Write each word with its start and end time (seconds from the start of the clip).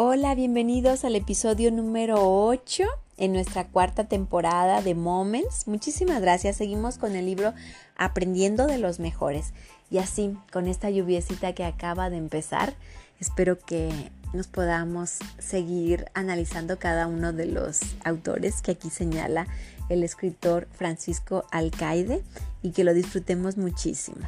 Hola, 0.00 0.36
bienvenidos 0.36 1.04
al 1.04 1.16
episodio 1.16 1.72
número 1.72 2.18
8 2.22 2.84
en 3.16 3.32
nuestra 3.32 3.66
cuarta 3.66 4.04
temporada 4.04 4.80
de 4.80 4.94
Moments. 4.94 5.66
Muchísimas 5.66 6.20
gracias. 6.22 6.54
Seguimos 6.54 6.98
con 6.98 7.16
el 7.16 7.26
libro 7.26 7.52
Aprendiendo 7.96 8.68
de 8.68 8.78
los 8.78 9.00
Mejores. 9.00 9.52
Y 9.90 9.98
así, 9.98 10.38
con 10.52 10.68
esta 10.68 10.88
lluviecita 10.88 11.52
que 11.52 11.64
acaba 11.64 12.10
de 12.10 12.16
empezar, 12.16 12.74
espero 13.18 13.58
que 13.58 13.90
nos 14.32 14.46
podamos 14.46 15.18
seguir 15.40 16.04
analizando 16.14 16.78
cada 16.78 17.08
uno 17.08 17.32
de 17.32 17.46
los 17.46 17.80
autores 18.04 18.62
que 18.62 18.70
aquí 18.70 18.90
señala 18.90 19.48
el 19.88 20.04
escritor 20.04 20.68
Francisco 20.74 21.44
Alcaide 21.50 22.22
y 22.62 22.70
que 22.70 22.84
lo 22.84 22.94
disfrutemos 22.94 23.56
muchísimo. 23.56 24.24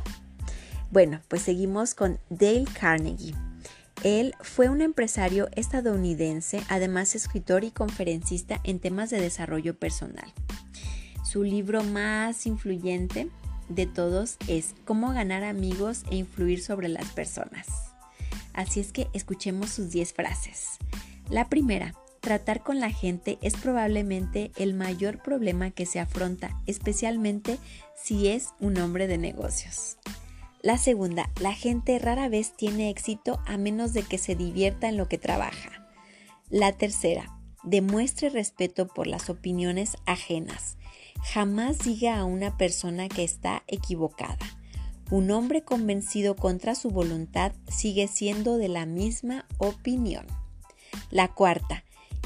Bueno, 0.90 1.20
pues 1.28 1.42
seguimos 1.42 1.94
con 1.94 2.18
Dale 2.28 2.64
Carnegie. 2.64 3.36
Él 4.02 4.34
fue 4.40 4.70
un 4.70 4.80
empresario 4.80 5.48
estadounidense, 5.56 6.62
además 6.68 7.14
escritor 7.14 7.64
y 7.64 7.70
conferencista 7.70 8.60
en 8.64 8.80
temas 8.80 9.10
de 9.10 9.20
desarrollo 9.20 9.78
personal. 9.78 10.32
Su 11.22 11.42
libro 11.42 11.84
más 11.84 12.46
influyente 12.46 13.28
de 13.68 13.86
todos 13.86 14.36
es 14.48 14.74
Cómo 14.86 15.12
ganar 15.12 15.44
amigos 15.44 16.02
e 16.10 16.16
influir 16.16 16.62
sobre 16.62 16.88
las 16.88 17.12
personas. 17.12 17.66
Así 18.54 18.80
es 18.80 18.92
que 18.92 19.08
escuchemos 19.12 19.70
sus 19.70 19.90
10 19.90 20.14
frases. 20.14 20.78
La 21.28 21.48
primera, 21.48 21.94
tratar 22.20 22.62
con 22.62 22.80
la 22.80 22.90
gente 22.90 23.38
es 23.42 23.54
probablemente 23.54 24.50
el 24.56 24.74
mayor 24.74 25.22
problema 25.22 25.70
que 25.70 25.86
se 25.86 26.00
afronta, 26.00 26.58
especialmente 26.66 27.58
si 27.94 28.28
es 28.28 28.48
un 28.60 28.78
hombre 28.78 29.06
de 29.06 29.18
negocios. 29.18 29.98
La 30.62 30.76
segunda, 30.76 31.30
la 31.40 31.54
gente 31.54 31.98
rara 31.98 32.28
vez 32.28 32.54
tiene 32.54 32.90
éxito 32.90 33.40
a 33.46 33.56
menos 33.56 33.94
de 33.94 34.02
que 34.02 34.18
se 34.18 34.36
divierta 34.36 34.90
en 34.90 34.98
lo 34.98 35.08
que 35.08 35.16
trabaja. 35.16 35.88
La 36.50 36.72
tercera, 36.72 37.40
demuestre 37.62 38.28
respeto 38.28 38.86
por 38.86 39.06
las 39.06 39.30
opiniones 39.30 39.96
ajenas. 40.04 40.76
Jamás 41.32 41.78
diga 41.78 42.18
a 42.18 42.24
una 42.24 42.58
persona 42.58 43.08
que 43.08 43.24
está 43.24 43.62
equivocada. 43.68 44.36
Un 45.10 45.30
hombre 45.30 45.62
convencido 45.62 46.36
contra 46.36 46.74
su 46.74 46.90
voluntad 46.90 47.52
sigue 47.68 48.06
siendo 48.06 48.58
de 48.58 48.68
la 48.68 48.84
misma 48.84 49.46
opinión. 49.56 50.26
La 51.10 51.28
cuarta, 51.28 51.84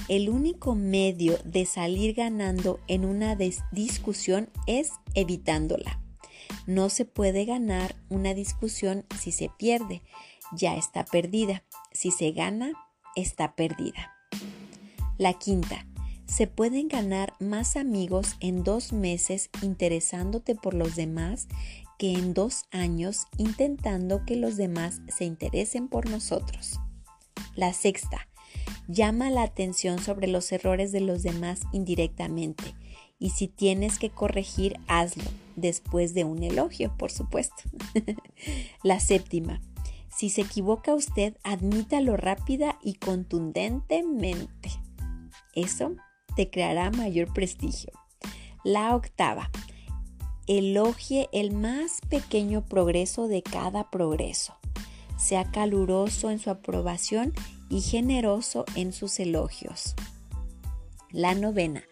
el 0.08 0.28
único 0.28 0.74
medio 0.74 1.38
de 1.44 1.66
salir 1.66 2.14
ganando 2.14 2.80
en 2.88 3.04
una 3.04 3.36
discusión 3.36 4.50
es 4.66 4.90
evitándola. 5.14 6.03
No 6.66 6.88
se 6.88 7.04
puede 7.04 7.44
ganar 7.44 7.96
una 8.08 8.34
discusión 8.34 9.04
si 9.18 9.32
se 9.32 9.50
pierde, 9.58 10.02
ya 10.52 10.76
está 10.76 11.04
perdida. 11.04 11.64
Si 11.92 12.10
se 12.10 12.32
gana, 12.32 12.72
está 13.16 13.54
perdida. 13.54 14.12
La 15.18 15.34
quinta, 15.34 15.86
se 16.26 16.46
pueden 16.46 16.88
ganar 16.88 17.34
más 17.38 17.76
amigos 17.76 18.34
en 18.40 18.64
dos 18.64 18.92
meses 18.92 19.50
interesándote 19.62 20.54
por 20.54 20.74
los 20.74 20.96
demás 20.96 21.46
que 21.98 22.14
en 22.14 22.34
dos 22.34 22.64
años 22.72 23.26
intentando 23.36 24.24
que 24.24 24.36
los 24.36 24.56
demás 24.56 25.00
se 25.08 25.24
interesen 25.24 25.88
por 25.88 26.10
nosotros. 26.10 26.80
La 27.54 27.72
sexta, 27.72 28.26
llama 28.88 29.30
la 29.30 29.42
atención 29.42 30.00
sobre 30.00 30.26
los 30.26 30.50
errores 30.50 30.90
de 30.90 31.00
los 31.00 31.22
demás 31.22 31.60
indirectamente 31.72 32.74
y 33.18 33.30
si 33.30 33.48
tienes 33.48 33.98
que 33.98 34.10
corregir, 34.10 34.78
hazlo 34.86 35.24
después 35.56 36.14
de 36.14 36.24
un 36.24 36.42
elogio, 36.42 36.96
por 36.96 37.10
supuesto. 37.10 37.62
La 38.82 39.00
séptima, 39.00 39.60
si 40.14 40.30
se 40.30 40.42
equivoca 40.42 40.94
usted, 40.94 41.36
admítalo 41.42 42.16
rápida 42.16 42.78
y 42.82 42.94
contundentemente. 42.94 44.70
Eso 45.54 45.96
te 46.36 46.50
creará 46.50 46.90
mayor 46.90 47.32
prestigio. 47.32 47.92
La 48.62 48.94
octava, 48.94 49.50
elogie 50.46 51.28
el 51.32 51.52
más 51.52 52.00
pequeño 52.08 52.64
progreso 52.64 53.28
de 53.28 53.42
cada 53.42 53.90
progreso. 53.90 54.54
Sea 55.16 55.50
caluroso 55.50 56.30
en 56.30 56.38
su 56.38 56.50
aprobación 56.50 57.32
y 57.68 57.80
generoso 57.80 58.64
en 58.74 58.92
sus 58.92 59.18
elogios. 59.20 59.94
La 61.10 61.34
novena, 61.34 61.84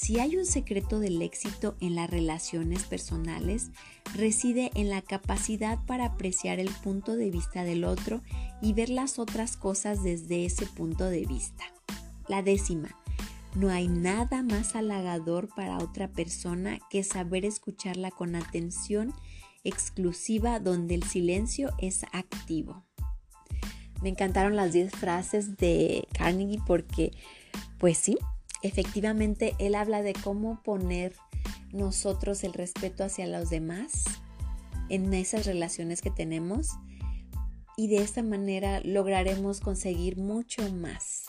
si 0.00 0.18
hay 0.18 0.38
un 0.38 0.46
secreto 0.46 0.98
del 0.98 1.20
éxito 1.20 1.76
en 1.78 1.94
las 1.94 2.08
relaciones 2.08 2.84
personales, 2.84 3.70
reside 4.14 4.70
en 4.74 4.88
la 4.88 5.02
capacidad 5.02 5.78
para 5.84 6.06
apreciar 6.06 6.58
el 6.58 6.70
punto 6.70 7.16
de 7.16 7.30
vista 7.30 7.64
del 7.64 7.84
otro 7.84 8.22
y 8.62 8.72
ver 8.72 8.88
las 8.88 9.18
otras 9.18 9.58
cosas 9.58 10.02
desde 10.02 10.46
ese 10.46 10.64
punto 10.64 11.04
de 11.04 11.26
vista. 11.26 11.64
La 12.28 12.42
décima, 12.42 12.96
no 13.54 13.68
hay 13.68 13.88
nada 13.88 14.42
más 14.42 14.74
halagador 14.74 15.50
para 15.54 15.76
otra 15.76 16.08
persona 16.08 16.78
que 16.88 17.04
saber 17.04 17.44
escucharla 17.44 18.10
con 18.10 18.36
atención 18.36 19.12
exclusiva 19.64 20.60
donde 20.60 20.94
el 20.94 21.02
silencio 21.02 21.74
es 21.76 22.04
activo. 22.12 22.86
Me 24.00 24.08
encantaron 24.08 24.56
las 24.56 24.72
10 24.72 24.92
frases 24.92 25.58
de 25.58 26.08
Carnegie 26.14 26.62
porque, 26.66 27.12
pues 27.76 27.98
sí, 27.98 28.16
efectivamente 28.62 29.54
él 29.58 29.74
habla 29.74 30.02
de 30.02 30.12
cómo 30.12 30.62
poner 30.62 31.14
nosotros 31.72 32.44
el 32.44 32.52
respeto 32.52 33.04
hacia 33.04 33.26
los 33.26 33.50
demás 33.50 34.04
en 34.88 35.12
esas 35.14 35.46
relaciones 35.46 36.02
que 36.02 36.10
tenemos 36.10 36.70
y 37.76 37.88
de 37.88 38.02
esta 38.02 38.22
manera 38.22 38.80
lograremos 38.84 39.60
conseguir 39.60 40.18
mucho 40.18 40.70
más. 40.72 41.24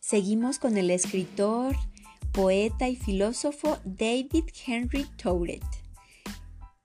Seguimos 0.00 0.58
con 0.58 0.76
el 0.76 0.90
escritor, 0.90 1.76
poeta 2.32 2.88
y 2.88 2.96
filósofo 2.96 3.78
David 3.84 4.44
Henry 4.66 5.06
Thoreau. 5.16 5.60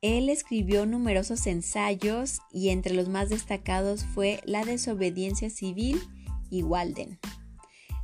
Él 0.02 0.30
escribió 0.30 0.86
numerosos 0.86 1.46
ensayos 1.46 2.40
y 2.52 2.70
entre 2.70 2.94
los 2.94 3.10
más 3.10 3.30
destacados 3.30 4.06
fue 4.06 4.40
La 4.46 4.64
desobediencia 4.64 5.50
civil 5.50 6.02
y. 6.50 6.64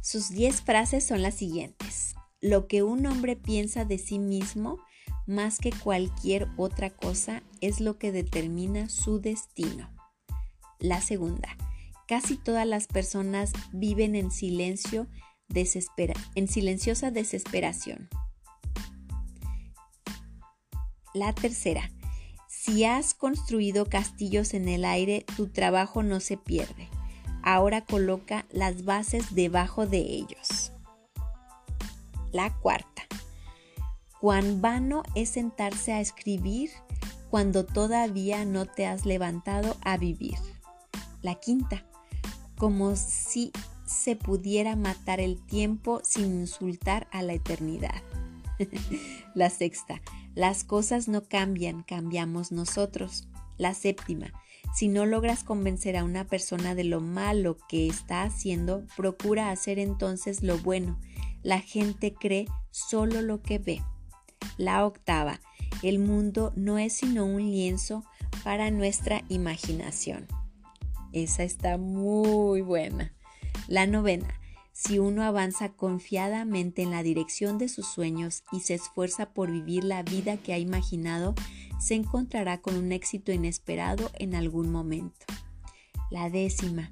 Sus 0.05 0.29
10 0.29 0.61
frases 0.61 1.03
son 1.03 1.23
las 1.23 1.33
siguientes. 1.33 2.15
Lo 2.39 2.67
que 2.67 2.83
un 2.83 3.07
hombre 3.07 3.35
piensa 3.35 3.85
de 3.85 3.97
sí 3.97 4.19
mismo 4.19 4.77
más 5.25 5.57
que 5.57 5.71
cualquier 5.71 6.47
otra 6.57 6.91
cosa 6.91 7.41
es 7.59 7.79
lo 7.79 7.97
que 7.97 8.11
determina 8.11 8.87
su 8.87 9.19
destino. 9.19 9.89
La 10.77 11.01
segunda, 11.01 11.57
casi 12.07 12.37
todas 12.37 12.67
las 12.67 12.85
personas 12.85 13.51
viven 13.71 14.15
en 14.15 14.29
silencio, 14.29 15.07
en 16.35 16.47
silenciosa 16.47 17.09
desesperación. 17.09 18.09
La 21.15 21.33
tercera, 21.33 21.91
si 22.47 22.83
has 22.83 23.15
construido 23.15 23.87
castillos 23.87 24.53
en 24.53 24.67
el 24.67 24.85
aire, 24.85 25.25
tu 25.35 25.47
trabajo 25.47 26.03
no 26.03 26.19
se 26.19 26.37
pierde 26.37 26.89
ahora 27.45 27.81
coloca 27.81 28.45
las 28.51 28.83
bases 28.83 29.33
debajo 29.33 29.85
de 29.85 29.99
ellos. 29.99 30.73
La 32.33 32.53
cuarta. 32.53 33.03
Cuán 34.19 34.59
vano 34.59 35.03
es 35.13 35.29
sentarse 35.29 35.93
a 35.93 36.01
escribir 36.01 36.71
cuando 37.29 37.63
todavía 37.63 38.43
no 38.43 38.65
te 38.65 38.87
has 38.87 39.05
levantado 39.05 39.77
a 39.81 39.97
vivir. 39.97 40.35
La 41.21 41.35
quinta. 41.35 41.85
Como 42.57 42.95
si 42.95 43.51
se 43.85 44.15
pudiera 44.15 44.75
matar 44.75 45.19
el 45.19 45.39
tiempo 45.45 46.01
sin 46.03 46.25
insultar 46.25 47.07
a 47.11 47.21
la 47.21 47.33
eternidad. 47.33 48.01
la 49.35 49.49
sexta. 49.49 50.01
Las 50.33 50.63
cosas 50.63 51.07
no 51.07 51.23
cambian, 51.23 51.83
cambiamos 51.83 52.51
nosotros. 52.51 53.27
La 53.57 53.73
séptima. 53.73 54.33
Si 54.75 54.89
no 54.89 55.05
logras 55.05 55.45
convencer 55.45 55.95
a 55.95 56.03
una 56.03 56.27
persona 56.27 56.75
de 56.75 56.83
lo 56.83 56.99
malo 56.99 57.57
que 57.69 57.87
está 57.87 58.23
haciendo, 58.23 58.83
procura 58.97 59.49
hacer 59.49 59.79
entonces 59.79 60.43
lo 60.43 60.57
bueno. 60.57 60.99
La 61.43 61.61
gente 61.61 62.13
cree 62.13 62.47
solo 62.71 63.21
lo 63.21 63.41
que 63.41 63.57
ve. 63.57 63.81
La 64.57 64.85
octava, 64.85 65.39
el 65.81 65.97
mundo 65.97 66.51
no 66.57 66.77
es 66.77 66.91
sino 66.91 67.25
un 67.25 67.41
lienzo 67.51 68.03
para 68.43 68.69
nuestra 68.69 69.23
imaginación. 69.29 70.27
Esa 71.13 71.43
está 71.43 71.77
muy 71.77 72.59
buena. 72.59 73.13
La 73.69 73.87
novena, 73.87 74.27
si 74.75 74.99
uno 74.99 75.23
avanza 75.23 75.69
confiadamente 75.69 76.81
en 76.81 76.91
la 76.91 77.01
dirección 77.01 77.57
de 77.57 77.69
sus 77.69 77.87
sueños 77.87 78.43
y 78.51 78.59
se 78.59 78.73
esfuerza 78.73 79.29
por 79.29 79.49
vivir 79.49 79.85
la 79.85 80.03
vida 80.03 80.35
que 80.35 80.51
ha 80.51 80.57
imaginado, 80.57 81.33
se 81.79 81.95
encontrará 81.95 82.61
con 82.61 82.75
un 82.75 82.91
éxito 82.91 83.31
inesperado 83.31 84.11
en 84.15 84.35
algún 84.35 84.73
momento. 84.73 85.25
La 86.11 86.29
décima. 86.29 86.91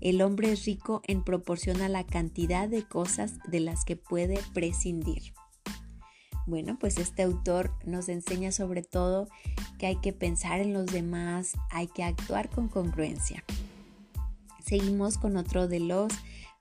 El 0.00 0.22
hombre 0.22 0.50
es 0.50 0.64
rico 0.64 1.02
en 1.06 1.22
proporción 1.22 1.82
a 1.82 1.88
la 1.88 2.04
cantidad 2.04 2.68
de 2.68 2.82
cosas 2.82 3.38
de 3.48 3.60
las 3.60 3.84
que 3.84 3.94
puede 3.94 4.40
prescindir. 4.52 5.32
Bueno, 6.48 6.78
pues 6.80 6.98
este 6.98 7.22
autor 7.22 7.72
nos 7.84 8.08
enseña 8.08 8.50
sobre 8.50 8.82
todo 8.82 9.28
que 9.78 9.86
hay 9.86 9.96
que 10.00 10.12
pensar 10.12 10.58
en 10.58 10.72
los 10.72 10.86
demás, 10.86 11.52
hay 11.70 11.86
que 11.86 12.02
actuar 12.02 12.50
con 12.50 12.66
congruencia. 12.66 13.44
Seguimos 14.64 15.16
con 15.16 15.36
otro 15.36 15.68
de 15.68 15.78
los 15.78 16.12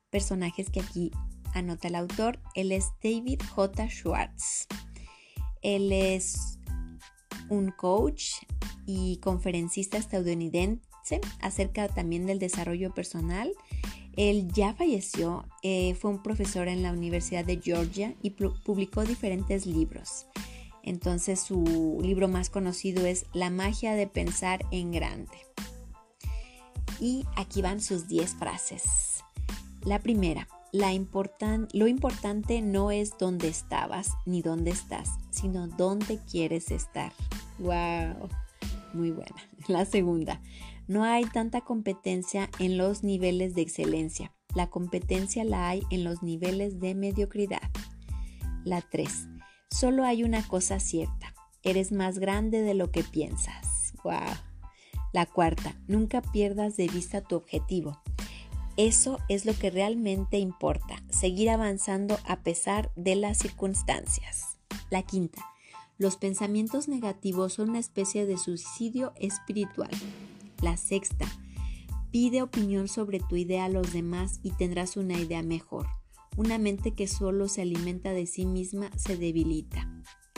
personajes 0.10 0.70
que 0.70 0.82
aquí 0.82 1.12
anota 1.54 1.88
el 1.88 1.96
autor. 1.96 2.40
Él 2.56 2.72
es 2.72 2.90
David 3.04 3.42
J. 3.56 3.90
Schwartz. 3.90 4.68
Él 5.62 5.92
es 5.92 6.60
un 7.50 7.72
coach 7.72 8.32
y 8.86 9.18
conferencista 9.18 9.98
estadounidense 9.98 11.22
acerca 11.42 11.88
también 11.88 12.26
del 12.26 12.40
desarrollo 12.40 12.94
personal. 12.94 13.52
Él 14.16 14.48
ya 14.52 14.74
falleció, 14.74 15.46
eh, 15.64 15.96
fue 15.96 16.12
un 16.12 16.22
profesor 16.22 16.68
en 16.68 16.84
la 16.84 16.92
Universidad 16.92 17.46
de 17.46 17.62
Georgia 17.62 18.16
y 18.22 18.32
publicó 18.32 19.04
diferentes 19.04 19.66
libros. 19.66 20.26
Entonces 20.84 21.40
su 21.40 22.00
libro 22.02 22.28
más 22.28 22.50
conocido 22.50 23.06
es 23.06 23.26
La 23.34 23.50
magia 23.50 23.94
de 23.94 24.08
pensar 24.08 24.66
en 24.72 24.92
grande. 24.92 25.38
Y 27.00 27.26
aquí 27.36 27.62
van 27.62 27.82
sus 27.82 28.08
10 28.08 28.36
frases. 28.36 29.09
La 29.84 30.00
primera, 30.00 30.48
lo 30.72 31.88
importante 31.88 32.62
no 32.62 32.92
es 32.92 33.18
dónde 33.18 33.48
estabas 33.48 34.12
ni 34.26 34.42
dónde 34.42 34.72
estás, 34.72 35.10
sino 35.30 35.68
dónde 35.68 36.20
quieres 36.30 36.72
estar. 36.72 37.14
¡Wow! 37.60 38.30
Muy 38.94 39.12
buena. 39.12 39.36
La 39.68 39.86
segunda, 39.86 40.42
no 40.88 41.04
hay 41.04 41.26
tanta 41.26 41.62
competencia 41.62 42.50
en 42.60 42.78
los 42.78 43.04
niveles 43.04 43.56
de 43.56 43.62
excelencia. 43.62 44.34
La 44.54 44.70
competencia 44.70 45.44
la 45.44 45.70
hay 45.70 45.84
en 45.92 46.04
los 46.04 46.24
niveles 46.24 46.80
de 46.80 46.96
mediocridad. 46.96 47.70
La 48.66 48.82
3. 48.82 49.28
Solo 49.70 50.04
hay 50.04 50.24
una 50.24 50.46
cosa 50.48 50.80
cierta. 50.80 51.34
Eres 51.64 51.92
más 51.92 52.20
grande 52.20 52.62
de 52.62 52.74
lo 52.74 52.92
que 52.92 53.04
piensas. 53.04 53.94
¡Wow! 54.04 54.36
La 55.14 55.26
cuarta, 55.26 55.76
nunca 55.88 56.22
pierdas 56.22 56.78
de 56.78 56.88
vista 56.88 57.22
tu 57.22 57.36
objetivo. 57.36 58.02
Eso 58.80 59.20
es 59.28 59.44
lo 59.44 59.54
que 59.54 59.72
realmente 59.72 60.40
importa, 60.40 61.04
seguir 61.10 61.50
avanzando 61.50 62.18
a 62.24 62.44
pesar 62.44 62.94
de 62.96 63.18
las 63.18 63.38
circunstancias. 63.40 64.58
La 64.90 65.04
quinta, 65.04 65.44
los 65.98 66.16
pensamientos 66.16 66.88
negativos 66.88 67.56
son 67.56 67.72
una 67.72 67.80
especie 67.80 68.26
de 68.26 68.38
suicidio 68.38 69.12
espiritual. 69.18 69.90
La 70.62 70.78
sexta, 70.78 71.26
pide 72.10 72.42
opinión 72.42 72.88
sobre 72.88 73.20
tu 73.20 73.36
idea 73.36 73.66
a 73.66 73.70
los 73.70 73.92
demás 73.92 74.40
y 74.44 74.52
tendrás 74.52 74.96
una 74.96 75.20
idea 75.20 75.44
mejor. 75.44 75.86
Una 76.38 76.58
mente 76.58 76.92
que 76.92 77.10
solo 77.10 77.50
se 77.50 77.64
alimenta 77.64 78.14
de 78.14 78.28
sí 78.28 78.46
misma 78.46 78.92
se 78.96 79.18
debilita. 79.18 79.92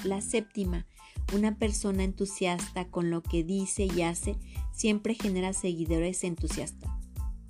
La 0.04 0.20
séptima, 0.20 0.88
una 1.36 1.60
persona 1.60 2.04
entusiasta 2.04 2.90
con 2.90 3.12
lo 3.12 3.22
que 3.22 3.44
dice 3.44 3.86
y 3.86 4.02
hace 4.02 4.36
siempre 4.72 5.14
genera 5.14 5.54
seguidores 5.54 6.24
entusiastas 6.24 7.01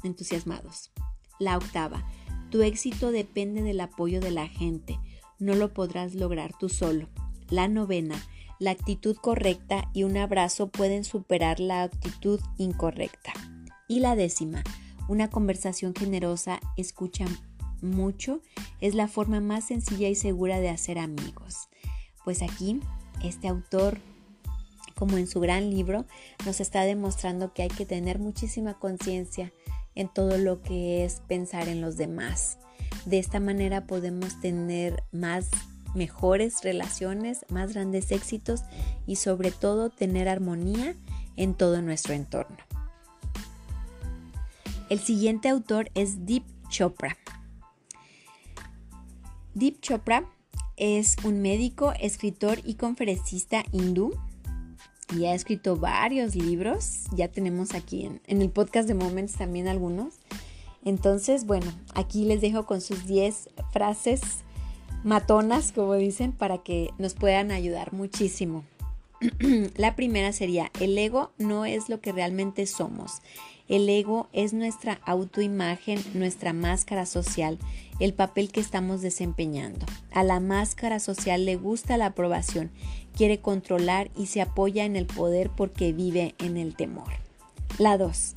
entusiasmados. 0.03 0.91
La 1.39 1.57
octava, 1.57 2.05
tu 2.49 2.61
éxito 2.61 3.11
depende 3.11 3.61
del 3.61 3.79
apoyo 3.79 4.19
de 4.19 4.31
la 4.31 4.47
gente, 4.47 4.99
no 5.39 5.55
lo 5.55 5.73
podrás 5.73 6.13
lograr 6.15 6.51
tú 6.57 6.69
solo. 6.69 7.09
La 7.49 7.67
novena, 7.67 8.21
la 8.59 8.71
actitud 8.71 9.15
correcta 9.15 9.89
y 9.93 10.03
un 10.03 10.17
abrazo 10.17 10.67
pueden 10.67 11.03
superar 11.03 11.59
la 11.59 11.83
actitud 11.83 12.39
incorrecta. 12.57 13.33
Y 13.87 13.99
la 13.99 14.15
décima, 14.15 14.63
una 15.07 15.29
conversación 15.29 15.93
generosa, 15.95 16.59
escucha 16.77 17.25
mucho, 17.81 18.41
es 18.79 18.93
la 18.93 19.07
forma 19.07 19.41
más 19.41 19.65
sencilla 19.65 20.07
y 20.09 20.15
segura 20.15 20.59
de 20.59 20.69
hacer 20.69 20.99
amigos. 20.99 21.69
Pues 22.23 22.41
aquí, 22.43 22.79
este 23.23 23.47
autor 23.47 23.99
como 25.01 25.17
en 25.17 25.25
su 25.25 25.39
gran 25.39 25.71
libro, 25.71 26.05
nos 26.45 26.59
está 26.59 26.83
demostrando 26.83 27.55
que 27.55 27.63
hay 27.63 27.69
que 27.69 27.87
tener 27.87 28.19
muchísima 28.19 28.77
conciencia 28.77 29.51
en 29.95 30.07
todo 30.09 30.37
lo 30.37 30.61
que 30.61 31.05
es 31.05 31.21
pensar 31.27 31.67
en 31.67 31.81
los 31.81 31.97
demás. 31.97 32.57
De 33.05 33.19
esta 33.19 33.39
manera 33.39 33.87
podemos 33.87 34.39
tener 34.39 35.03
más 35.11 35.49
mejores 35.95 36.63
relaciones, 36.63 37.45
más 37.49 37.73
grandes 37.73 38.11
éxitos 38.11 38.61
y 39.05 39.17
sobre 39.17 39.51
todo 39.51 39.89
tener 39.89 40.29
armonía 40.29 40.95
en 41.35 41.53
todo 41.53 41.81
nuestro 41.81 42.13
entorno. 42.13 42.57
El 44.89 44.99
siguiente 44.99 45.49
autor 45.49 45.89
es 45.93 46.25
Deep 46.25 46.43
Chopra. 46.69 47.17
Deep 49.53 49.79
Chopra 49.81 50.25
es 50.77 51.15
un 51.23 51.41
médico, 51.41 51.93
escritor 51.99 52.59
y 52.63 52.75
conferencista 52.75 53.63
hindú 53.71 54.13
y 55.15 55.25
ha 55.25 55.33
escrito 55.33 55.75
varios 55.75 56.35
libros. 56.35 57.05
Ya 57.15 57.27
tenemos 57.27 57.73
aquí 57.73 58.05
en, 58.05 58.41
el 58.41 58.49
podcast 58.49 58.87
de 58.87 58.93
Moments 58.93 59.33
también 59.33 59.67
algunos. 59.67 60.15
Entonces, 60.83 61.45
bueno, 61.45 61.71
aquí 61.93 62.25
les 62.25 62.41
dejo 62.41 62.65
con 62.65 62.81
sus 62.81 63.05
10 63.05 63.49
frases 63.71 64.21
matonas, 65.03 65.71
como 65.71 65.95
dicen, 65.95 66.31
para 66.31 66.59
que 66.59 66.91
nos 66.97 67.13
puedan 67.13 67.51
ayudar 67.51 67.93
muchísimo. 67.93 68.63
La 69.75 69.95
primera 69.95 70.33
sería, 70.33 70.71
el 70.79 70.97
ego 70.97 71.31
no 71.37 71.65
es 71.65 71.89
lo 71.89 72.01
que 72.01 72.11
realmente 72.11 72.65
somos. 72.65 73.21
El 73.71 73.87
ego 73.87 74.27
es 74.33 74.51
nuestra 74.51 74.99
autoimagen, 75.05 75.97
nuestra 76.13 76.51
máscara 76.51 77.05
social, 77.05 77.57
el 78.01 78.13
papel 78.13 78.51
que 78.51 78.59
estamos 78.59 79.01
desempeñando. 79.01 79.85
A 80.11 80.25
la 80.25 80.41
máscara 80.41 80.99
social 80.99 81.45
le 81.45 81.55
gusta 81.55 81.95
la 81.95 82.07
aprobación, 82.07 82.69
quiere 83.15 83.39
controlar 83.39 84.11
y 84.17 84.25
se 84.25 84.41
apoya 84.41 84.83
en 84.83 84.97
el 84.97 85.05
poder 85.05 85.49
porque 85.55 85.93
vive 85.93 86.35
en 86.39 86.57
el 86.57 86.75
temor. 86.75 87.13
La 87.79 87.97
2. 87.97 88.33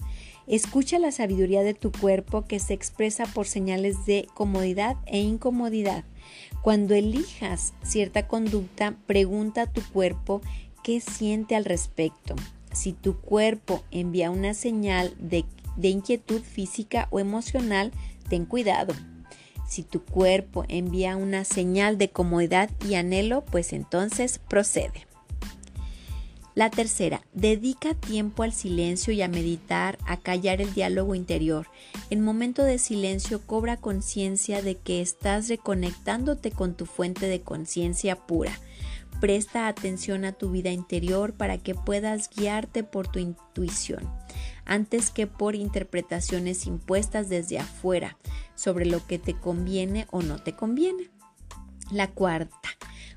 Escucha 0.46 1.00
la 1.00 1.10
sabiduría 1.10 1.64
de 1.64 1.74
tu 1.74 1.90
cuerpo 1.90 2.44
que 2.44 2.60
se 2.60 2.72
expresa 2.72 3.26
por 3.26 3.48
señales 3.48 4.06
de 4.06 4.28
comodidad 4.34 4.98
e 5.06 5.18
incomodidad. 5.18 6.04
Cuando 6.62 6.94
elijas 6.94 7.74
cierta 7.82 8.28
conducta, 8.28 8.94
pregunta 9.08 9.62
a 9.62 9.72
tu 9.72 9.82
cuerpo 9.92 10.42
qué 10.84 11.00
siente 11.00 11.56
al 11.56 11.64
respecto. 11.64 12.36
Si 12.74 12.92
tu 12.92 13.16
cuerpo 13.18 13.84
envía 13.92 14.30
una 14.30 14.52
señal 14.52 15.14
de, 15.18 15.44
inquietud 15.88 16.42
física 16.42 17.06
o 17.10 17.20
emocional, 17.20 17.92
ten 18.28 18.44
cuidado. 18.46 18.94
Si 19.66 19.84
tu 19.84 20.04
cuerpo 20.04 20.64
envía 20.68 21.16
una 21.16 21.44
señal 21.44 21.98
de 21.98 22.10
comodidad 22.10 22.70
y 22.86 22.96
anhelo, 22.96 23.44
pues 23.44 23.72
entonces 23.72 24.38
procede. 24.38 25.06
La 26.56 26.70
tercera, 26.70 27.22
dedica 27.32 27.94
tiempo 27.94 28.44
al 28.44 28.52
silencio 28.52 29.12
y 29.12 29.22
a 29.22 29.28
meditar, 29.28 29.98
a 30.06 30.18
callar 30.18 30.60
el 30.60 30.72
diálogo 30.72 31.14
interior. 31.16 31.66
En 32.10 32.20
momento 32.20 32.62
de 32.62 32.78
silencio 32.78 33.40
cobra 33.44 33.76
conciencia 33.76 34.62
de 34.62 34.76
que 34.76 35.00
estás 35.00 35.48
reconectándote 35.48 36.52
con 36.52 36.74
tu 36.74 36.86
fuente 36.86 37.26
de 37.26 37.40
conciencia 37.40 38.14
pura. 38.14 38.52
Presta 39.24 39.68
atención 39.68 40.26
a 40.26 40.32
tu 40.32 40.50
vida 40.50 40.70
interior 40.70 41.32
para 41.32 41.56
que 41.56 41.74
puedas 41.74 42.28
guiarte 42.28 42.84
por 42.84 43.08
tu 43.08 43.20
intuición, 43.20 44.06
antes 44.66 45.10
que 45.10 45.26
por 45.26 45.54
interpretaciones 45.54 46.66
impuestas 46.66 47.30
desde 47.30 47.58
afuera 47.58 48.18
sobre 48.54 48.84
lo 48.84 49.06
que 49.06 49.18
te 49.18 49.32
conviene 49.32 50.06
o 50.10 50.20
no 50.20 50.42
te 50.42 50.52
conviene. 50.52 51.08
La 51.90 52.10
cuarta, 52.10 52.68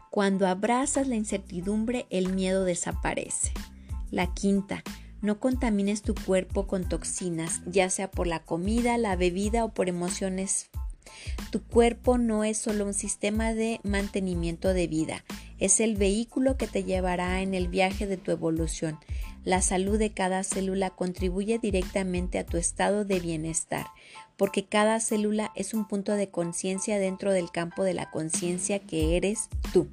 cuando 0.09 0.47
abrazas 0.47 1.09
la 1.09 1.15
incertidumbre, 1.15 2.07
el 2.09 2.31
miedo 2.31 2.63
desaparece. 2.63 3.51
La 4.09 4.33
quinta, 4.33 4.85
no 5.21 5.41
contamines 5.41 6.03
tu 6.03 6.15
cuerpo 6.15 6.67
con 6.67 6.87
toxinas, 6.87 7.61
ya 7.65 7.89
sea 7.89 8.09
por 8.09 8.27
la 8.27 8.45
comida, 8.45 8.97
la 8.97 9.17
bebida 9.17 9.65
o 9.65 9.73
por 9.73 9.89
emociones. 9.89 10.69
Tu 11.51 11.63
cuerpo 11.63 12.17
no 12.17 12.43
es 12.43 12.57
solo 12.57 12.85
un 12.85 12.93
sistema 12.93 13.53
de 13.53 13.79
mantenimiento 13.83 14.73
de 14.73 14.87
vida, 14.87 15.23
es 15.59 15.79
el 15.79 15.95
vehículo 15.95 16.57
que 16.57 16.67
te 16.67 16.83
llevará 16.83 17.41
en 17.41 17.53
el 17.53 17.67
viaje 17.67 18.05
de 18.05 18.17
tu 18.17 18.31
evolución. 18.31 18.99
La 19.43 19.61
salud 19.61 19.97
de 19.97 20.11
cada 20.11 20.43
célula 20.43 20.89
contribuye 20.89 21.57
directamente 21.57 22.37
a 22.37 22.45
tu 22.45 22.57
estado 22.57 23.05
de 23.05 23.19
bienestar, 23.19 23.87
porque 24.35 24.65
cada 24.65 24.99
célula 24.99 25.51
es 25.55 25.73
un 25.73 25.87
punto 25.87 26.13
de 26.13 26.29
conciencia 26.29 26.99
dentro 26.99 27.31
del 27.31 27.49
campo 27.49 27.83
de 27.83 27.93
la 27.93 28.11
conciencia 28.11 28.79
que 28.79 29.17
eres 29.17 29.49
tú. 29.73 29.87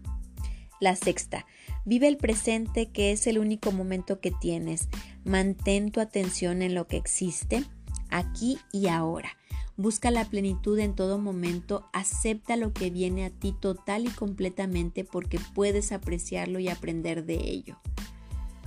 La 0.80 0.96
sexta, 0.96 1.46
vive 1.84 2.08
el 2.08 2.16
presente 2.16 2.90
que 2.90 3.12
es 3.12 3.26
el 3.26 3.38
único 3.38 3.72
momento 3.72 4.20
que 4.20 4.32
tienes. 4.32 4.88
Mantén 5.24 5.92
tu 5.92 6.00
atención 6.00 6.60
en 6.60 6.74
lo 6.74 6.86
que 6.88 6.96
existe, 6.96 7.64
aquí 8.10 8.58
y 8.72 8.88
ahora. 8.88 9.36
Busca 9.76 10.12
la 10.12 10.24
plenitud 10.24 10.78
en 10.78 10.94
todo 10.94 11.18
momento, 11.18 11.88
acepta 11.92 12.56
lo 12.56 12.72
que 12.72 12.90
viene 12.90 13.24
a 13.24 13.30
ti 13.30 13.52
total 13.58 14.06
y 14.06 14.10
completamente 14.10 15.02
porque 15.02 15.40
puedes 15.52 15.90
apreciarlo 15.90 16.60
y 16.60 16.68
aprender 16.68 17.24
de 17.24 17.34
ello. 17.34 17.76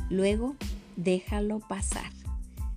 Luego, 0.09 0.55
déjalo 0.97 1.59
pasar. 1.59 2.11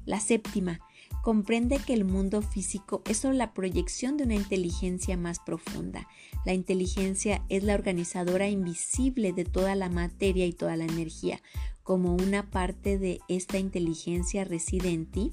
La 0.07 0.21
séptima, 0.21 0.81
comprende 1.23 1.79
que 1.79 1.93
el 1.93 2.05
mundo 2.05 2.41
físico 2.41 3.03
es 3.05 3.19
solo 3.19 3.35
la 3.35 3.53
proyección 3.53 4.17
de 4.17 4.25
una 4.25 4.35
inteligencia 4.35 5.17
más 5.17 5.41
profunda. 5.41 6.07
La 6.47 6.55
inteligencia 6.55 7.45
es 7.49 7.65
la 7.65 7.75
organizadora 7.75 8.49
invisible 8.49 9.33
de 9.33 9.45
toda 9.45 9.75
la 9.75 9.89
materia 9.89 10.47
y 10.47 10.53
toda 10.53 10.77
la 10.77 10.85
energía. 10.85 11.43
Como 11.83 12.15
una 12.15 12.51
parte 12.51 12.99
de 12.99 13.21
esta 13.29 13.59
inteligencia 13.59 14.45
reside 14.45 14.91
en 14.91 15.07
ti, 15.07 15.33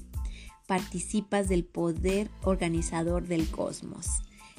participas 0.68 1.48
del 1.48 1.64
poder 1.64 2.30
organizador 2.44 3.26
del 3.26 3.50
cosmos. 3.50 4.06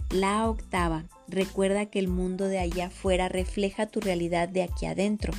La 0.09 0.49
octava, 0.49 1.05
recuerda 1.27 1.85
que 1.85 1.99
el 1.99 2.07
mundo 2.07 2.47
de 2.47 2.57
allá 2.57 2.87
afuera 2.87 3.29
refleja 3.29 3.85
tu 3.85 3.99
realidad 4.01 4.49
de 4.49 4.63
aquí 4.63 4.87
adentro. 4.87 5.31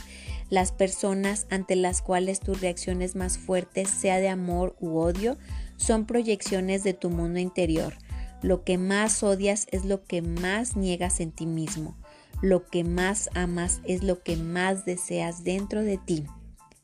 Las 0.48 0.70
personas 0.70 1.48
ante 1.50 1.74
las 1.74 2.02
cuales 2.02 2.38
tus 2.38 2.60
reacciones 2.60 3.16
más 3.16 3.36
fuertes, 3.36 3.90
sea 3.90 4.20
de 4.20 4.28
amor 4.28 4.76
u 4.78 4.98
odio, 4.98 5.36
son 5.76 6.06
proyecciones 6.06 6.84
de 6.84 6.94
tu 6.94 7.10
mundo 7.10 7.40
interior. 7.40 7.94
Lo 8.42 8.62
que 8.62 8.78
más 8.78 9.24
odias 9.24 9.66
es 9.72 9.84
lo 9.84 10.04
que 10.04 10.22
más 10.22 10.76
niegas 10.76 11.18
en 11.18 11.32
ti 11.32 11.46
mismo. 11.46 11.96
Lo 12.40 12.64
que 12.64 12.84
más 12.84 13.28
amas 13.34 13.80
es 13.84 14.04
lo 14.04 14.22
que 14.22 14.36
más 14.36 14.84
deseas 14.84 15.42
dentro 15.42 15.82
de 15.82 15.98
ti. 15.98 16.26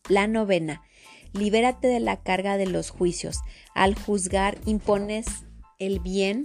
La 0.08 0.26
novena, 0.26 0.82
libérate 1.36 1.88
de 1.88 2.00
la 2.00 2.16
carga 2.16 2.56
de 2.56 2.66
los 2.66 2.90
juicios. 2.90 3.40
Al 3.74 3.94
juzgar 3.94 4.58
impones 4.66 5.26
el 5.78 6.00
bien 6.00 6.44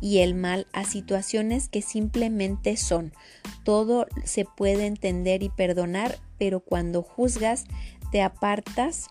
y 0.00 0.18
el 0.18 0.34
mal 0.34 0.66
a 0.72 0.84
situaciones 0.84 1.68
que 1.68 1.82
simplemente 1.82 2.76
son. 2.76 3.12
Todo 3.64 4.06
se 4.24 4.44
puede 4.44 4.86
entender 4.86 5.42
y 5.42 5.48
perdonar, 5.48 6.18
pero 6.38 6.60
cuando 6.60 7.02
juzgas 7.02 7.64
te 8.10 8.20
apartas 8.20 9.08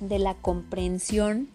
de 0.00 0.18
la 0.18 0.34
comprensión 0.34 1.50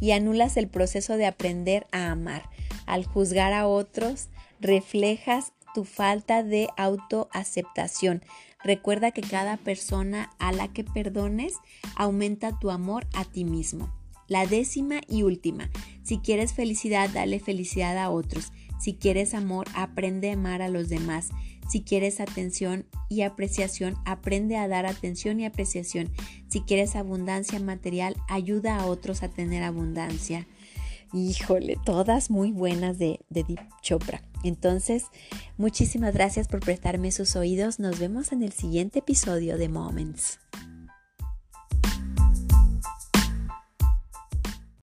y 0.00 0.10
anulas 0.10 0.56
el 0.56 0.68
proceso 0.68 1.16
de 1.16 1.26
aprender 1.26 1.86
a 1.92 2.10
amar. 2.10 2.50
Al 2.86 3.06
juzgar 3.06 3.52
a 3.52 3.66
otros, 3.66 4.28
reflejas 4.60 5.52
tu 5.74 5.84
falta 5.84 6.42
de 6.42 6.68
autoaceptación. 6.76 8.22
Recuerda 8.64 9.10
que 9.10 9.20
cada 9.20 9.58
persona 9.58 10.30
a 10.38 10.50
la 10.50 10.68
que 10.68 10.84
perdones 10.84 11.54
aumenta 11.96 12.58
tu 12.58 12.70
amor 12.70 13.06
a 13.14 13.24
ti 13.24 13.44
mismo. 13.44 13.92
La 14.26 14.46
décima 14.46 15.02
y 15.06 15.22
última, 15.22 15.70
si 16.02 16.18
quieres 16.18 16.54
felicidad, 16.54 17.10
dale 17.10 17.40
felicidad 17.40 17.98
a 17.98 18.08
otros. 18.08 18.52
Si 18.80 18.94
quieres 18.94 19.34
amor, 19.34 19.66
aprende 19.74 20.30
a 20.30 20.32
amar 20.32 20.62
a 20.62 20.68
los 20.68 20.88
demás. 20.88 21.28
Si 21.68 21.82
quieres 21.82 22.20
atención 22.20 22.86
y 23.10 23.22
apreciación, 23.22 23.96
aprende 24.06 24.56
a 24.56 24.66
dar 24.66 24.86
atención 24.86 25.40
y 25.40 25.46
apreciación. 25.46 26.10
Si 26.48 26.62
quieres 26.62 26.96
abundancia 26.96 27.60
material, 27.60 28.16
ayuda 28.28 28.78
a 28.78 28.86
otros 28.86 29.22
a 29.22 29.28
tener 29.28 29.62
abundancia. 29.62 30.46
Híjole, 31.12 31.78
todas 31.84 32.30
muy 32.30 32.50
buenas 32.50 32.98
de, 32.98 33.20
de 33.28 33.44
Deep 33.44 33.60
Chopra. 33.82 34.22
Entonces, 34.44 35.06
muchísimas 35.56 36.14
gracias 36.14 36.48
por 36.48 36.60
prestarme 36.60 37.10
sus 37.10 37.34
oídos. 37.34 37.78
Nos 37.78 37.98
vemos 37.98 38.30
en 38.32 38.42
el 38.42 38.52
siguiente 38.52 39.00
episodio 39.00 39.56
de 39.58 39.68
Moments. 39.68 40.38